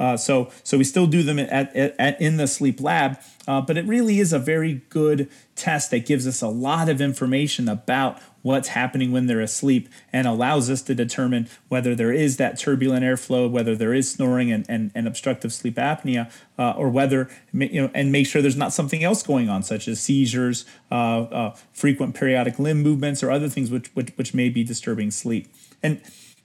Uh, 0.00 0.16
so 0.16 0.50
so 0.64 0.76
we 0.76 0.84
still 0.84 1.06
do 1.06 1.22
them 1.22 1.38
at, 1.38 1.76
at, 1.76 1.94
at 1.98 2.20
in 2.20 2.36
the 2.36 2.48
sleep 2.48 2.80
lab, 2.80 3.18
uh, 3.46 3.60
but 3.60 3.76
it 3.76 3.86
really 3.86 4.18
is 4.18 4.32
a 4.32 4.38
very 4.38 4.82
good 4.88 5.28
test 5.54 5.92
that 5.92 6.04
gives 6.06 6.26
us 6.26 6.42
a 6.42 6.48
lot 6.48 6.88
of 6.88 7.00
information 7.00 7.68
about 7.68 8.18
what's 8.42 8.68
happening 8.68 9.12
when 9.12 9.26
they're 9.26 9.40
asleep 9.40 9.88
and 10.12 10.26
allows 10.26 10.68
us 10.68 10.82
to 10.82 10.94
determine 10.94 11.48
whether 11.68 11.94
there 11.94 12.12
is 12.12 12.36
that 12.36 12.58
turbulent 12.58 13.04
airflow, 13.04 13.50
whether 13.50 13.74
there 13.74 13.94
is 13.94 14.10
snoring 14.10 14.52
and, 14.52 14.66
and, 14.68 14.90
and 14.94 15.06
obstructive 15.06 15.52
sleep 15.52 15.76
apnea, 15.76 16.30
uh, 16.58 16.72
or 16.72 16.88
whether, 16.88 17.30
you 17.52 17.82
know, 17.82 17.90
and 17.94 18.12
make 18.12 18.26
sure 18.26 18.42
there's 18.42 18.56
not 18.56 18.72
something 18.72 19.02
else 19.02 19.22
going 19.22 19.48
on, 19.48 19.62
such 19.62 19.88
as 19.88 20.00
seizures, 20.00 20.64
uh, 20.90 21.22
uh, 21.22 21.56
frequent 21.72 22.14
periodic 22.14 22.58
limb 22.58 22.82
movements, 22.82 23.22
or 23.22 23.30
other 23.30 23.48
things 23.48 23.70
which, 23.70 23.88
which, 23.94 24.10
which 24.16 24.34
may 24.34 24.48
be 24.48 24.64
disturbing 24.64 25.10
sleep. 25.10 25.48
And 25.82 26.00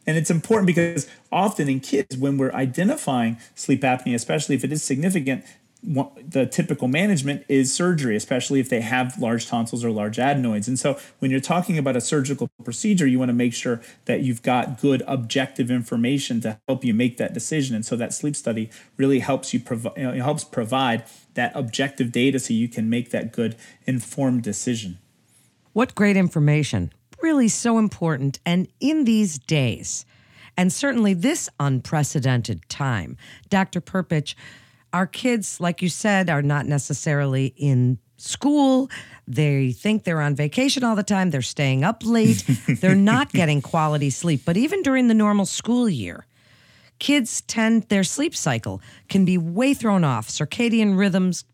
and 0.08 0.16
it's 0.16 0.32
important 0.32 0.68
because 0.68 1.06
often 1.34 1.68
in 1.68 1.82
kids, 1.82 2.16
when 2.16 2.38
we're 2.38 2.54
identifying 2.54 3.38
sleep 3.56 3.82
apnea, 3.82 4.16
especially 4.16 4.56
if 4.56 4.64
it 4.64 4.72
is 4.72 4.82
significant, 4.82 5.44
the 5.88 6.46
typical 6.46 6.90
management 6.90 7.46
is 7.48 7.74
surgery, 7.74 8.16
especially 8.18 8.60
if 8.60 8.70
they 8.70 8.82
have 8.82 9.18
large 9.20 9.48
tonsils 9.48 9.86
or 9.86 9.92
large 9.92 10.20
adenoids. 10.20 10.68
And 10.68 10.78
so, 10.78 11.00
when 11.20 11.32
you're 11.32 11.40
talking 11.40 11.78
about 11.78 11.96
a 11.96 12.02
surgical 12.02 12.50
procedure, 12.64 13.08
you 13.08 13.18
want 13.18 13.30
to 13.30 13.34
make 13.34 13.54
sure 13.54 13.82
that 14.06 14.22
you've 14.22 14.44
got 14.44 14.82
good 14.82 15.02
objective 15.08 15.72
information 15.72 16.42
to 16.42 16.60
help 16.68 16.84
you 16.84 16.94
make 16.94 17.18
that 17.18 17.34
decision. 17.34 17.74
And 17.76 17.86
so, 17.86 17.96
that 17.96 18.14
sleep 18.14 18.36
study 18.36 18.70
really 18.98 19.20
helps 19.20 19.54
you 19.54 19.62
provide 19.62 19.94
you 19.96 20.04
know, 20.04 20.24
helps 20.24 20.44
provide 20.44 21.06
that 21.36 21.54
objective 21.56 22.12
data 22.12 22.40
so 22.40 22.54
you 22.54 22.68
can 22.68 22.90
make 22.90 23.12
that 23.12 23.32
good 23.32 23.56
informed 23.86 24.44
decision. 24.44 24.98
What 25.72 25.96
great 25.96 26.18
information! 26.18 26.92
Really, 27.22 27.48
so 27.48 27.80
important. 27.80 28.40
And 28.46 28.68
in 28.80 29.06
these 29.06 29.40
days, 29.40 30.06
and 30.58 30.74
certainly 30.74 31.14
this 31.14 31.50
unprecedented 31.60 32.68
time, 32.68 33.16
Dr. 33.50 33.80
Prpich 33.80 34.36
our 34.94 35.08
kids, 35.08 35.60
like 35.60 35.82
you 35.82 35.90
said, 35.90 36.30
are 36.30 36.42
not 36.42 36.66
necessarily 36.66 37.54
in 37.58 38.00
school. 38.18 38.90
They 39.28 39.72
think 39.72 40.04
they're 40.04 40.22
on 40.22 40.36
vacation 40.36 40.84
all 40.84 40.96
the 40.96 41.04
time. 41.04 41.30
They're 41.30 41.42
staying 41.42 41.84
up 41.84 42.04
late. 42.06 42.44
they're 42.68 42.96
not 42.96 43.32
getting 43.32 43.62
quality 43.62 44.10
sleep. 44.10 44.42
But 44.46 44.58
even 44.58 44.82
during 44.82 45.08
the 45.08 45.14
normal 45.14 45.46
school 45.46 45.88
year, 45.88 46.26
kids 47.00 47.42
tend 47.42 47.84
their 47.84 48.04
sleep 48.04 48.36
cycle 48.36 48.82
can 49.10 49.26
be 49.26 49.38
way 49.38 49.74
thrown 49.74 50.04
off, 50.04 50.28
circadian 50.30 50.98
rhythms 50.98 51.46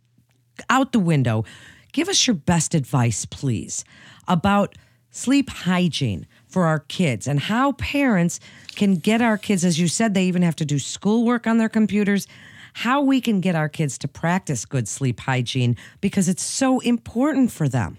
out 0.70 0.92
the 0.92 1.00
window. 1.00 1.44
Give 1.92 2.10
us 2.10 2.26
your 2.26 2.36
best 2.36 2.74
advice, 2.74 3.26
please, 3.26 3.84
about 4.28 4.76
sleep 5.12 5.50
hygiene 5.50 6.26
for 6.48 6.66
our 6.66 6.80
kids 6.80 7.28
and 7.28 7.40
how 7.40 7.74
parents 7.74 8.40
can 8.76 8.96
get 8.96 9.22
our 9.22 9.38
kids, 9.38 9.64
as 9.64 9.80
you 9.80 9.88
said, 9.88 10.14
they 10.14 10.26
even 10.26 10.42
have 10.42 10.56
to 10.56 10.66
do 10.66 10.80
schoolwork 10.80 11.46
on 11.46 11.58
their 11.58 11.70
computers 11.70 12.28
how 12.74 13.02
we 13.02 13.22
can 13.22 13.40
get 13.40 13.56
our 13.56 13.70
kids 13.70 13.98
to 14.00 14.08
practice 14.08 14.66
good 14.66 14.88
sleep 14.88 15.20
hygiene 15.22 15.78
because 16.02 16.28
it's 16.28 16.44
so 16.44 16.80
important 16.80 17.52
for 17.52 17.70
them. 17.70 17.98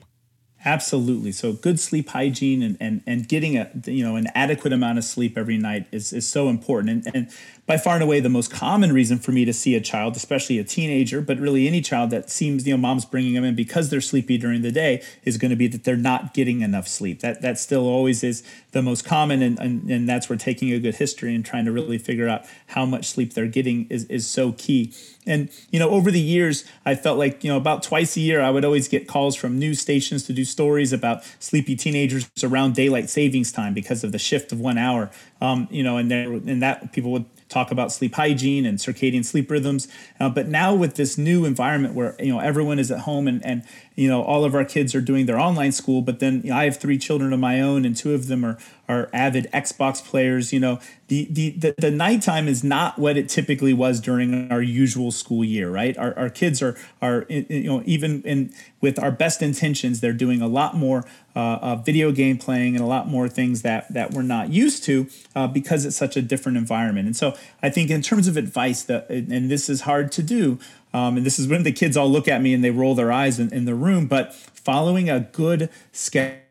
Absolutely. 0.66 1.30
So 1.30 1.52
good 1.52 1.78
sleep 1.78 2.08
hygiene 2.08 2.62
and, 2.62 2.78
and, 2.80 3.02
and 3.06 3.28
getting 3.28 3.58
a 3.58 3.70
you 3.84 4.02
know 4.02 4.16
an 4.16 4.28
adequate 4.34 4.72
amount 4.72 4.96
of 4.96 5.04
sleep 5.04 5.36
every 5.36 5.58
night 5.58 5.86
is, 5.92 6.12
is 6.12 6.26
so 6.26 6.48
important. 6.48 6.88
And, 6.88 7.14
and 7.14 7.30
by 7.66 7.76
far 7.76 7.94
and 7.94 8.02
away 8.02 8.20
the 8.20 8.30
most 8.30 8.50
common 8.50 8.92
reason 8.92 9.18
for 9.18 9.32
me 9.32 9.44
to 9.44 9.52
see 9.52 9.74
a 9.74 9.80
child, 9.80 10.16
especially 10.16 10.58
a 10.58 10.64
teenager, 10.64 11.20
but 11.20 11.38
really 11.38 11.66
any 11.66 11.82
child 11.82 12.10
that 12.10 12.30
seems, 12.30 12.66
you 12.66 12.72
know, 12.72 12.78
mom's 12.78 13.04
bringing 13.04 13.34
them 13.34 13.44
in 13.44 13.54
because 13.54 13.90
they're 13.90 14.00
sleepy 14.00 14.38
during 14.38 14.62
the 14.62 14.72
day 14.72 15.02
is 15.24 15.36
going 15.36 15.50
to 15.50 15.56
be 15.56 15.66
that 15.66 15.84
they're 15.84 15.96
not 15.96 16.32
getting 16.32 16.62
enough 16.62 16.88
sleep. 16.88 17.20
That 17.20 17.42
that 17.42 17.58
still 17.58 17.86
always 17.86 18.24
is 18.24 18.42
the 18.72 18.80
most 18.80 19.04
common 19.04 19.42
and, 19.42 19.58
and, 19.58 19.90
and 19.90 20.08
that's 20.08 20.30
where 20.30 20.38
taking 20.38 20.72
a 20.72 20.78
good 20.78 20.96
history 20.96 21.34
and 21.34 21.44
trying 21.44 21.66
to 21.66 21.72
really 21.72 21.98
figure 21.98 22.28
out 22.28 22.44
how 22.68 22.86
much 22.86 23.06
sleep 23.06 23.34
they're 23.34 23.46
getting 23.46 23.86
is, 23.88 24.04
is 24.04 24.26
so 24.26 24.52
key. 24.52 24.94
And, 25.26 25.48
you 25.70 25.78
know, 25.78 25.90
over 25.90 26.10
the 26.10 26.20
years, 26.20 26.64
I 26.84 26.94
felt 26.94 27.18
like, 27.18 27.42
you 27.44 27.50
know, 27.50 27.56
about 27.56 27.82
twice 27.82 28.16
a 28.16 28.20
year, 28.20 28.42
I 28.42 28.50
would 28.50 28.64
always 28.64 28.88
get 28.88 29.08
calls 29.08 29.36
from 29.36 29.58
news 29.58 29.80
stations 29.80 30.24
to 30.24 30.32
do 30.32 30.44
stories 30.54 30.92
about 30.92 31.24
sleepy 31.40 31.74
teenagers 31.74 32.30
around 32.42 32.74
daylight 32.74 33.10
savings 33.10 33.50
time 33.52 33.74
because 33.74 34.04
of 34.04 34.12
the 34.12 34.18
shift 34.18 34.52
of 34.52 34.60
one 34.60 34.78
hour. 34.78 35.10
Um, 35.40 35.68
you 35.70 35.82
know, 35.82 35.98
and 35.98 36.10
there, 36.10 36.32
and 36.32 36.62
that 36.62 36.92
people 36.92 37.10
would 37.12 37.26
talk 37.48 37.70
about 37.70 37.92
sleep 37.92 38.14
hygiene 38.14 38.64
and 38.64 38.78
circadian 38.78 39.24
sleep 39.24 39.50
rhythms. 39.50 39.88
Uh, 40.18 40.28
but 40.28 40.48
now 40.48 40.74
with 40.74 40.94
this 40.94 41.18
new 41.18 41.44
environment 41.44 41.94
where 41.94 42.16
you 42.18 42.32
know 42.32 42.38
everyone 42.40 42.78
is 42.78 42.90
at 42.90 43.00
home 43.00 43.28
and 43.28 43.44
and 43.44 43.62
you 43.94 44.08
know 44.08 44.22
all 44.22 44.44
of 44.44 44.54
our 44.54 44.64
kids 44.64 44.94
are 44.94 45.00
doing 45.00 45.26
their 45.26 45.38
online 45.38 45.72
school, 45.72 46.00
but 46.00 46.20
then 46.20 46.40
you 46.44 46.50
know, 46.50 46.56
I 46.56 46.64
have 46.64 46.78
three 46.78 46.98
children 46.98 47.32
of 47.32 47.40
my 47.40 47.60
own 47.60 47.84
and 47.84 47.96
two 47.96 48.14
of 48.14 48.28
them 48.28 48.44
are 48.44 48.58
are 48.88 49.08
avid 49.12 49.48
Xbox 49.52 50.04
players. 50.04 50.52
You 50.52 50.60
know 50.60 50.80
the 51.08 51.26
the 51.30 51.50
the, 51.50 51.74
the 51.78 51.90
nighttime 51.90 52.48
is 52.48 52.64
not 52.64 52.98
what 52.98 53.16
it 53.16 53.28
typically 53.28 53.72
was 53.72 54.00
during 54.00 54.50
our 54.50 54.62
usual 54.62 55.10
school 55.10 55.44
year, 55.44 55.70
right? 55.70 55.96
Our, 55.98 56.16
our 56.18 56.30
kids 56.30 56.62
are 56.62 56.76
are 57.02 57.26
you 57.28 57.64
know 57.64 57.82
even 57.86 58.22
in 58.22 58.52
with 58.80 58.98
our 58.98 59.10
best 59.10 59.42
intentions, 59.42 60.00
they're 60.00 60.12
doing 60.12 60.42
a 60.42 60.46
lot 60.46 60.76
more 60.76 61.04
uh, 61.36 61.58
uh, 61.60 61.76
video 61.76 62.12
game 62.12 62.38
playing 62.38 62.76
and 62.76 62.84
a 62.84 62.86
lot 62.86 63.08
more 63.08 63.28
things 63.28 63.62
that 63.62 63.92
that 63.92 64.12
we're 64.12 64.22
not 64.22 64.50
used 64.50 64.84
to 64.84 65.08
uh, 65.34 65.46
because 65.46 65.84
it's 65.84 65.96
such 65.96 66.16
a 66.16 66.22
different 66.22 66.58
environment. 66.58 67.06
And 67.06 67.16
so 67.16 67.36
I 67.62 67.70
think 67.70 67.90
in 67.90 68.02
terms 68.02 68.28
of 68.28 68.36
advice, 68.36 68.82
that 68.84 69.08
and 69.10 69.50
this 69.50 69.68
is 69.68 69.82
hard 69.82 70.12
to 70.12 70.22
do. 70.22 70.58
Um, 70.92 71.16
and 71.16 71.26
this 71.26 71.40
is 71.40 71.48
when 71.48 71.64
the 71.64 71.72
kids 71.72 71.96
all 71.96 72.08
look 72.08 72.28
at 72.28 72.40
me 72.40 72.54
and 72.54 72.62
they 72.62 72.70
roll 72.70 72.94
their 72.94 73.10
eyes 73.10 73.40
in, 73.40 73.52
in 73.52 73.64
the 73.64 73.74
room. 73.74 74.06
But 74.06 74.32
following 74.32 75.10
a 75.10 75.20
good 75.20 75.68
schedule. 75.90 76.43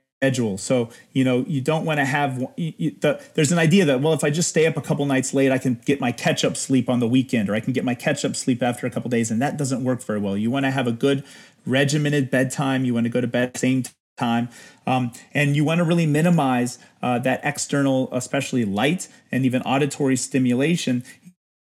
So 0.58 0.90
you 1.12 1.24
know 1.24 1.46
you 1.48 1.62
don't 1.62 1.86
want 1.86 2.00
to 2.00 2.06
have 2.06 2.44
you, 2.58 2.96
the, 3.02 3.22
there's 3.36 3.52
an 3.52 3.60
idea 3.60 3.86
that 3.86 4.02
well 4.02 4.14
if 4.14 4.24
I 4.24 4.30
just 4.30 4.50
stay 4.50 4.66
up 4.66 4.78
a 4.78 4.82
couple 4.82 5.06
nights 5.06 5.34
late 5.34 5.52
I 5.52 5.58
can 5.58 5.82
get 5.86 6.00
my 6.00 6.12
catch 6.12 6.44
up 6.44 6.58
sleep 6.58 6.90
on 6.90 7.00
the 7.00 7.08
weekend 7.08 7.50
or 7.50 7.56
I 7.56 7.60
can 7.60 7.74
get 7.74 7.84
my 7.84 7.96
catch 7.96 8.24
up 8.26 8.36
sleep 8.36 8.64
after 8.64 8.88
a 8.88 8.90
couple 8.90 9.10
days 9.10 9.30
and 9.30 9.42
that 9.42 9.58
doesn't 9.58 9.84
work 9.84 10.02
very 10.04 10.20
well. 10.20 10.38
You 10.38 10.50
want 10.50 10.66
to 10.66 10.72
have 10.72 10.88
a 10.88 10.92
good 10.92 11.24
regimented 11.66 12.32
bedtime. 12.32 12.86
You 12.86 12.94
want 12.94 13.06
to 13.06 13.10
go 13.10 13.22
to 13.22 13.28
bed 13.28 13.58
same 13.58 13.84
time. 14.18 14.50
Um, 14.86 15.12
and 15.34 15.56
you 15.56 15.64
want 15.64 15.80
to 15.80 15.84
really 15.84 16.06
minimize 16.06 16.78
uh, 17.02 17.20
that 17.20 17.42
external, 17.44 18.10
especially 18.12 18.66
light 18.66 19.08
and 19.32 19.46
even 19.46 19.62
auditory 19.64 20.16
stimulation. 20.16 21.04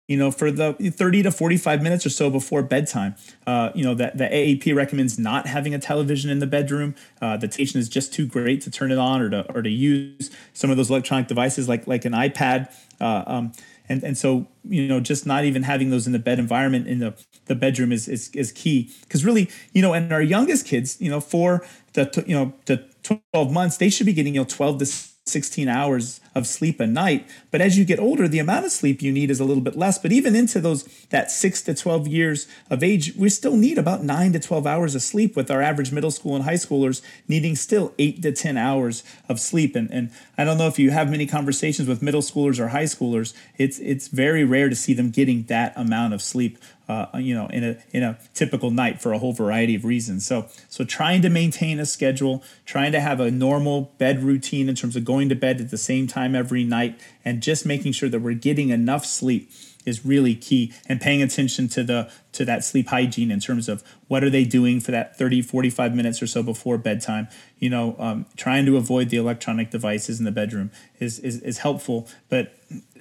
You 0.08 0.16
know, 0.16 0.30
for 0.30 0.50
the 0.50 0.72
30 0.72 1.24
to 1.24 1.30
45 1.30 1.82
minutes 1.82 2.06
or 2.06 2.08
so 2.08 2.30
before 2.30 2.62
bedtime, 2.62 3.14
uh, 3.46 3.70
you 3.74 3.84
know, 3.84 3.94
that 3.94 4.16
the 4.16 4.24
AAP 4.24 4.74
recommends 4.74 5.18
not 5.18 5.46
having 5.46 5.74
a 5.74 5.78
television 5.78 6.30
in 6.30 6.38
the 6.38 6.46
bedroom. 6.46 6.94
Uh, 7.20 7.36
the 7.36 7.46
temptation 7.46 7.78
is 7.78 7.90
just 7.90 8.12
too 8.14 8.26
great 8.26 8.62
to 8.62 8.70
turn 8.70 8.90
it 8.90 8.96
on 8.96 9.20
or 9.20 9.28
to, 9.28 9.52
or 9.52 9.60
to 9.60 9.68
use 9.68 10.30
some 10.54 10.70
of 10.70 10.78
those 10.78 10.88
electronic 10.88 11.28
devices 11.28 11.68
like, 11.68 11.86
like 11.86 12.06
an 12.06 12.14
iPad. 12.14 12.72
Uh, 12.98 13.22
um, 13.26 13.52
and 13.88 14.02
and 14.04 14.16
so 14.18 14.46
you 14.64 14.86
know 14.86 15.00
just 15.00 15.26
not 15.26 15.44
even 15.44 15.62
having 15.62 15.90
those 15.90 16.06
in 16.06 16.12
the 16.12 16.18
bed 16.18 16.38
environment 16.38 16.86
in 16.86 16.98
the 16.98 17.14
the 17.46 17.54
bedroom 17.54 17.92
is 17.92 18.08
is, 18.08 18.28
is 18.30 18.52
key 18.52 18.92
because 19.02 19.24
really 19.24 19.50
you 19.72 19.82
know 19.82 19.92
and 19.92 20.12
our 20.12 20.22
youngest 20.22 20.66
kids 20.66 21.00
you 21.00 21.10
know 21.10 21.20
for 21.20 21.64
the 21.94 22.24
you 22.26 22.34
know 22.34 22.52
the 22.66 22.84
12 23.32 23.52
months 23.52 23.76
they 23.78 23.88
should 23.88 24.06
be 24.06 24.12
getting 24.12 24.34
you 24.34 24.40
know 24.40 24.46
12 24.48 24.78
to 24.78 24.86
16 25.28 25.68
hours 25.68 26.20
of 26.35 26.47
sleep 26.47 26.80
a 26.80 26.87
night. 26.87 27.28
But 27.50 27.61
as 27.61 27.76
you 27.76 27.85
get 27.85 27.99
older, 27.99 28.26
the 28.26 28.38
amount 28.38 28.64
of 28.64 28.73
sleep 28.73 29.02
you 29.02 29.12
need 29.12 29.30
is 29.30 29.40
a 29.40 29.44
little 29.44 29.62
bit 29.62 29.76
less. 29.76 29.99
But 29.99 30.12
even 30.12 30.35
into 30.35 30.61
those 30.61 30.85
that 31.11 31.30
six 31.30 31.62
to 31.62 31.75
12 31.75 32.08
years 32.08 32.47
of 32.70 32.82
age, 32.82 33.14
we 33.16 33.28
still 33.28 33.56
need 33.56 33.78
about 33.78 34.02
nine 34.02 34.32
to 34.32 34.40
12 34.40 34.66
hours 34.66 34.94
of 34.94 35.02
sleep 35.02 35.37
with 35.37 35.50
our 35.50 35.61
average 35.61 35.92
middle 35.92 36.11
school 36.11 36.35
and 36.35 36.44
high 36.44 36.54
schoolers 36.54 37.02
needing 37.28 37.54
still 37.56 37.92
eight 37.99 38.23
to 38.23 38.32
10 38.32 38.56
hours 38.56 39.04
of 39.28 39.38
sleep. 39.38 39.76
And, 39.76 39.90
and 39.90 40.11
I 40.37 40.44
don't 40.44 40.58
know 40.58 40.68
if 40.68 40.78
you 40.78 40.90
have 40.90 41.11
many 41.11 41.26
conversations 41.26 41.88
with 41.88 42.02
middle 42.02 42.23
schoolers 42.23 42.58
or 42.58 42.68
high 42.68 42.85
schoolers, 42.85 43.35
it's, 43.56 43.78
it's 43.80 44.08
very 44.08 44.44
rare 44.44 44.68
to 44.68 44.76
see 44.76 44.94
them 44.94 45.11
getting 45.11 45.44
that 45.44 45.73
amount 45.76 46.14
of 46.14 46.23
sleep 46.23 46.58
uh, 46.88 47.07
you 47.18 47.35
know, 47.35 47.47
in 47.49 47.64
a 47.64 47.76
in 47.90 48.02
a 48.02 48.18
typical 48.35 48.71
night 48.71 49.00
for 49.00 49.12
a 49.12 49.18
whole 49.18 49.33
variety 49.33 49.75
of 49.75 49.85
reasons. 49.85 50.26
So 50.26 50.49
so 50.68 50.85
trying 50.85 51.23
to 51.23 51.28
maintain 51.28 51.78
a 51.78 51.87
schedule, 51.87 52.42
trying 52.64 52.92
to 52.92 53.00
have 53.00 53.21
a 53.21 53.30
normal 53.30 53.92
bed 53.99 54.23
routine 54.23 54.68
in 54.68 54.75
terms 54.75 54.97
of 54.97 55.04
going 55.04 55.28
to 55.28 55.35
bed 55.35 55.61
at 55.61 55.71
the 55.71 55.78
same 55.78 56.07
time 56.07 56.35
every 56.35 56.64
night, 56.64 56.99
and 57.25 57.42
just 57.42 57.66
making 57.66 57.92
sure 57.92 58.09
that 58.09 58.21
we're 58.21 58.35
getting 58.35 58.71
enough 58.71 59.04
sleep 59.04 59.50
is 59.85 60.04
really 60.04 60.35
key 60.35 60.73
and 60.87 61.00
paying 61.00 61.23
attention 61.23 61.68
to 61.68 61.83
the 61.83 62.11
to 62.33 62.45
that 62.45 62.64
sleep 62.64 62.88
hygiene 62.88 63.30
in 63.30 63.40
terms 63.40 63.68
of 63.68 63.83
what 64.07 64.23
are 64.23 64.30
they 64.30 64.45
doing 64.45 64.80
for 64.80 64.90
that 64.90 65.16
30 65.16 65.42
45 65.42 65.95
minutes 65.95 66.23
or 66.23 66.26
so 66.26 66.42
before 66.42 66.78
bedtime 66.78 67.26
you 67.59 67.71
know 67.71 67.97
um, 67.99 68.26
trying 68.37 68.66
to 68.66 68.76
avoid 68.76 69.09
the 69.09 69.16
electronic 69.16 69.71
devices 69.71 70.18
in 70.18 70.25
the 70.25 70.33
bedroom 70.33 70.71
is, 71.00 71.18
is 71.21 71.40
is 71.40 71.59
helpful 71.59 72.07
but 72.28 72.54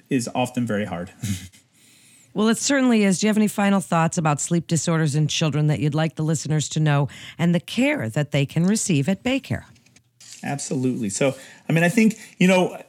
is 0.08 0.28
often 0.34 0.66
very 0.66 0.86
hard 0.86 1.12
Well, 2.34 2.48
it 2.48 2.58
certainly 2.58 3.04
is. 3.04 3.18
Do 3.18 3.26
you 3.26 3.28
have 3.28 3.36
any 3.36 3.48
final 3.48 3.80
thoughts 3.80 4.18
about 4.18 4.40
sleep 4.40 4.66
disorders 4.66 5.14
in 5.14 5.28
children 5.28 5.66
that 5.68 5.80
you'd 5.80 5.94
like 5.94 6.16
the 6.16 6.22
listeners 6.22 6.68
to 6.70 6.80
know 6.80 7.08
and 7.38 7.54
the 7.54 7.60
care 7.60 8.08
that 8.08 8.30
they 8.30 8.46
can 8.46 8.64
receive 8.64 9.08
at 9.08 9.22
Baycare? 9.22 9.64
Absolutely. 10.42 11.10
So, 11.10 11.34
I 11.68 11.72
mean, 11.72 11.84
I 11.84 11.88
think, 11.88 12.16
you 12.38 12.46
know, 12.46 12.80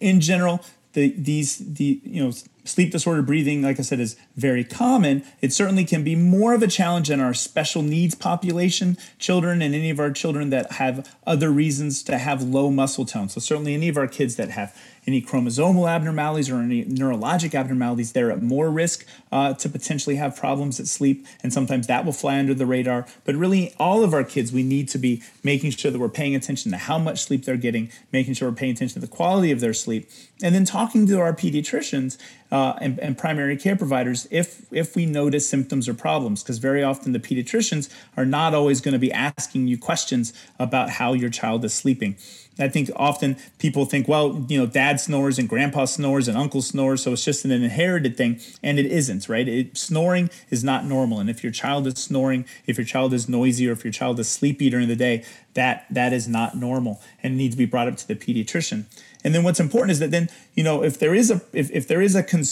in 0.00 0.20
general, 0.20 0.60
the, 0.92 1.14
these, 1.16 1.58
the, 1.58 2.00
you 2.04 2.24
know, 2.24 2.32
sleep 2.64 2.90
disorder 2.90 3.22
breathing, 3.22 3.62
like 3.62 3.78
I 3.78 3.82
said, 3.82 4.00
is 4.00 4.16
very 4.36 4.64
common. 4.64 5.22
It 5.40 5.52
certainly 5.52 5.84
can 5.84 6.02
be 6.02 6.16
more 6.16 6.54
of 6.54 6.62
a 6.62 6.66
challenge 6.66 7.10
in 7.10 7.20
our 7.20 7.34
special 7.34 7.82
needs 7.82 8.14
population, 8.14 8.96
children, 9.18 9.62
and 9.62 9.74
any 9.74 9.90
of 9.90 10.00
our 10.00 10.10
children 10.10 10.50
that 10.50 10.72
have 10.72 11.08
other 11.26 11.50
reasons 11.50 12.02
to 12.04 12.18
have 12.18 12.42
low 12.42 12.70
muscle 12.70 13.04
tone. 13.04 13.28
So, 13.28 13.40
certainly, 13.40 13.74
any 13.74 13.88
of 13.88 13.96
our 13.96 14.08
kids 14.08 14.36
that 14.36 14.50
have 14.50 14.76
any 15.06 15.20
chromosomal 15.20 15.88
abnormalities 15.88 16.50
or 16.50 16.60
any 16.60 16.84
neurologic 16.84 17.54
abnormalities, 17.54 18.12
they're 18.12 18.30
at 18.30 18.42
more 18.42 18.70
risk 18.70 19.06
uh, 19.30 19.52
to 19.54 19.68
potentially 19.68 20.16
have 20.16 20.36
problems 20.36 20.80
at 20.80 20.86
sleep. 20.86 21.26
And 21.42 21.52
sometimes 21.52 21.86
that 21.86 22.04
will 22.04 22.12
fly 22.12 22.38
under 22.38 22.54
the 22.54 22.66
radar. 22.66 23.06
But 23.24 23.34
really, 23.34 23.74
all 23.78 24.02
of 24.02 24.14
our 24.14 24.24
kids, 24.24 24.52
we 24.52 24.62
need 24.62 24.88
to 24.88 24.98
be 24.98 25.22
making 25.42 25.72
sure 25.72 25.90
that 25.90 25.98
we're 25.98 26.08
paying 26.08 26.34
attention 26.34 26.70
to 26.72 26.78
how 26.78 26.98
much 26.98 27.22
sleep 27.22 27.44
they're 27.44 27.56
getting, 27.56 27.90
making 28.12 28.34
sure 28.34 28.48
we're 28.48 28.56
paying 28.56 28.72
attention 28.72 29.00
to 29.00 29.06
the 29.06 29.14
quality 29.14 29.50
of 29.50 29.60
their 29.60 29.74
sleep, 29.74 30.08
and 30.42 30.54
then 30.54 30.64
talking 30.64 31.06
to 31.06 31.20
our 31.20 31.32
pediatricians 31.32 32.18
uh, 32.54 32.78
and, 32.80 33.00
and, 33.00 33.18
primary 33.18 33.56
care 33.56 33.74
providers 33.74 34.28
if 34.30 34.64
if 34.70 34.94
we 34.94 35.04
notice 35.06 35.48
symptoms 35.48 35.88
or 35.88 35.94
problems 35.94 36.40
because 36.40 36.58
very 36.58 36.84
often 36.84 37.10
the 37.10 37.18
pediatricians 37.18 37.92
are 38.16 38.24
not 38.24 38.54
always 38.54 38.80
going 38.80 38.92
to 38.92 38.98
be 38.98 39.10
asking 39.10 39.66
you 39.66 39.76
questions 39.76 40.32
about 40.56 40.88
how 40.88 41.12
your 41.12 41.30
child 41.30 41.64
is 41.64 41.74
sleeping 41.74 42.16
I 42.58 42.68
think 42.68 42.90
often 42.94 43.36
people 43.58 43.84
think, 43.84 44.06
well, 44.06 44.46
you 44.48 44.58
know, 44.58 44.66
dad 44.66 45.00
snores 45.00 45.38
and 45.38 45.48
grandpa 45.48 45.86
snores 45.86 46.28
and 46.28 46.38
uncle 46.38 46.62
snores, 46.62 47.02
so 47.02 47.12
it's 47.12 47.24
just 47.24 47.44
an 47.44 47.50
inherited 47.50 48.16
thing, 48.16 48.40
and 48.62 48.78
it 48.78 48.86
isn't, 48.86 49.28
right? 49.28 49.48
It, 49.48 49.76
snoring 49.76 50.30
is 50.50 50.62
not 50.62 50.84
normal, 50.84 51.18
and 51.18 51.28
if 51.28 51.42
your 51.42 51.52
child 51.52 51.86
is 51.86 51.94
snoring, 51.94 52.44
if 52.66 52.78
your 52.78 52.86
child 52.86 53.12
is 53.12 53.28
noisy, 53.28 53.68
or 53.68 53.72
if 53.72 53.84
your 53.84 53.92
child 53.92 54.20
is 54.20 54.28
sleepy 54.28 54.70
during 54.70 54.88
the 54.88 54.96
day, 54.96 55.24
that 55.54 55.86
that 55.90 56.12
is 56.12 56.28
not 56.28 56.56
normal 56.56 57.00
and 57.22 57.36
needs 57.36 57.54
to 57.54 57.58
be 57.58 57.64
brought 57.64 57.88
up 57.88 57.96
to 57.96 58.06
the 58.06 58.14
pediatrician. 58.14 58.84
And 59.24 59.34
then 59.34 59.42
what's 59.42 59.60
important 59.60 59.92
is 59.92 60.00
that 60.00 60.10
then, 60.10 60.28
you 60.54 60.62
know, 60.62 60.84
if 60.84 60.98
there 60.98 61.14
is 61.14 61.30
a 61.30 61.40
if, 61.52 61.70
if 61.70 61.88
there 61.88 62.02
is 62.02 62.14
a 62.14 62.22
concern, 62.22 62.43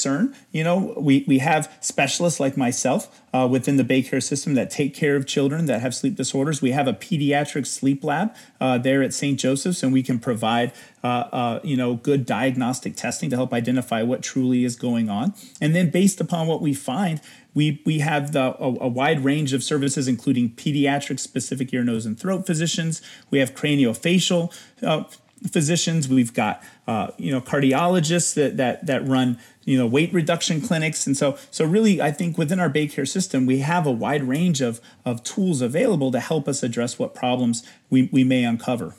you 0.52 0.64
know, 0.64 0.94
we, 0.96 1.25
we 1.26 1.38
have 1.38 1.72
specialists 1.80 2.40
like 2.40 2.56
myself 2.56 3.20
uh, 3.32 3.49
within 3.50 3.76
the 3.76 3.84
Baycare 3.84 4.22
system 4.22 4.54
that 4.54 4.70
take 4.70 4.94
care 4.94 5.16
of 5.16 5.26
children 5.26 5.66
that 5.66 5.80
have 5.80 5.94
sleep 5.94 6.16
disorders. 6.16 6.61
We 6.61 6.72
have 6.72 6.87
a 6.87 6.92
pediatric 6.92 7.66
sleep 7.66 8.04
lab 8.04 8.34
uh, 8.61 8.78
there 8.78 9.02
at 9.02 9.14
St. 9.14 9.38
Joseph's, 9.38 9.82
and 9.82 9.92
we 9.92 10.02
can 10.02 10.18
provide 10.18 10.72
uh, 11.04 11.06
uh, 11.06 11.61
you 11.64 11.76
know 11.76 11.94
good 11.94 12.26
diagnostic 12.26 12.96
testing 12.96 13.30
to 13.30 13.37
help 13.37 13.52
identify 13.52 14.02
what 14.02 14.22
truly 14.22 14.64
is 14.64 14.76
going 14.76 15.11
on. 15.11 15.34
And 15.61 15.75
then 15.75 15.90
based 15.90 16.20
upon 16.20 16.46
what 16.46 16.61
we 16.61 16.75
find, 16.75 17.20
we, 17.54 17.82
we 17.84 17.99
have 17.99 18.32
the, 18.32 18.56
a, 18.58 18.66
a, 18.80 18.88
wide 18.88 19.25
range 19.25 19.52
of 19.52 19.62
services, 19.62 20.08
including 20.08 20.50
pediatric 20.50 21.20
specific 21.20 21.72
ear, 21.72 21.84
nose, 21.84 22.06
and 22.06 22.18
throat 22.18 22.46
physicians. 22.46 23.02
We 23.30 23.40
have 23.40 23.54
craniofacial 23.54 24.54
uh, 24.82 25.04
physicians. 25.50 26.08
We've 26.08 26.32
got 26.32 26.62
uh, 26.87 27.08
you 27.18 27.32
know 27.32 27.40
cardiologists 27.40 28.34
that 28.34 28.56
that 28.56 28.87
that 28.87 29.06
run 29.06 29.38
you 29.64 29.78
know 29.78 29.87
weight 29.87 30.12
reduction 30.12 30.61
clinics, 30.61 31.06
and 31.06 31.16
so 31.16 31.38
so 31.50 31.64
really 31.64 32.00
I 32.00 32.11
think 32.11 32.38
within 32.38 32.61
our 32.61 32.70
Baycare 32.70 33.08
system 33.08 33.46
we 33.46 33.58
have 33.58 33.87
a 33.87 33.90
wide 33.90 34.25
range 34.25 34.61
of 34.61 34.80
of 35.04 35.22
tools 35.22 35.61
available 35.61 36.11
to 36.12 36.20
help 36.20 36.49
us 36.49 36.62
address 36.62 36.99
what 36.99 37.14
problems 37.14 37.62
we, 37.90 38.08
we 38.12 38.25
may 38.25 38.44
uncover. 38.44 38.94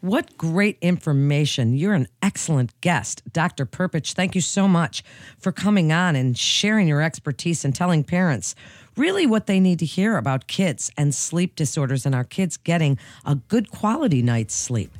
What 0.00 0.36
great 0.36 0.78
information. 0.80 1.76
You're 1.76 1.94
an 1.94 2.08
excellent 2.20 2.80
guest. 2.80 3.22
Dr. 3.32 3.64
Prpich, 3.64 4.14
thank 4.14 4.34
you 4.34 4.40
so 4.40 4.66
much 4.66 5.04
for 5.38 5.52
coming 5.52 5.92
on 5.92 6.16
and 6.16 6.36
sharing 6.36 6.88
your 6.88 7.00
expertise 7.00 7.64
and 7.64 7.72
telling 7.72 8.02
parents 8.02 8.56
really 8.96 9.26
what 9.26 9.46
they 9.46 9.60
need 9.60 9.78
to 9.78 9.86
hear 9.86 10.16
about 10.16 10.48
kids 10.48 10.90
and 10.96 11.14
sleep 11.14 11.54
disorders 11.54 12.04
and 12.04 12.16
our 12.16 12.24
kids 12.24 12.56
getting 12.56 12.98
a 13.24 13.36
good 13.36 13.70
quality 13.70 14.22
night's 14.22 14.56
sleep. 14.56 14.90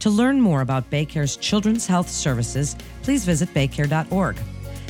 To 0.00 0.10
learn 0.10 0.40
more 0.40 0.60
about 0.60 0.90
Baycare's 0.90 1.36
Children's 1.36 1.86
Health 1.86 2.08
Services, 2.08 2.76
please 3.02 3.24
visit 3.24 3.52
baycare.org. 3.52 4.38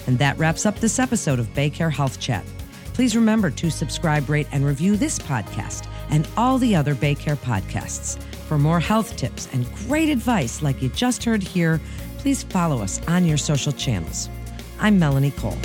And 0.06 0.18
that 0.18 0.38
wraps 0.38 0.66
up 0.66 0.78
this 0.80 0.98
episode 0.98 1.38
of 1.38 1.46
Baycare 1.54 1.92
Health 1.92 2.20
Chat. 2.20 2.44
Please 2.92 3.16
remember 3.16 3.50
to 3.50 3.70
subscribe, 3.70 4.28
rate, 4.28 4.48
and 4.52 4.66
review 4.66 4.96
this 4.96 5.18
podcast 5.18 5.88
and 6.10 6.28
all 6.36 6.58
the 6.58 6.74
other 6.74 6.94
Baycare 6.94 7.36
podcasts. 7.36 8.20
For 8.48 8.58
more 8.58 8.80
health 8.80 9.16
tips 9.16 9.48
and 9.52 9.72
great 9.86 10.08
advice 10.08 10.62
like 10.62 10.82
you 10.82 10.88
just 10.90 11.24
heard 11.24 11.42
here, 11.42 11.80
please 12.18 12.42
follow 12.42 12.82
us 12.82 13.00
on 13.06 13.24
your 13.24 13.36
social 13.36 13.72
channels. 13.72 14.28
I'm 14.80 14.98
Melanie 14.98 15.30
Cole. 15.32 15.56